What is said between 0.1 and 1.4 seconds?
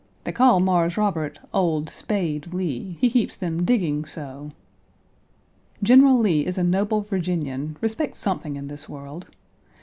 "They call Mars Robert